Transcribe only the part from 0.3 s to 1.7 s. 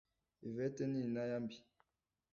ivete ni intaya mbi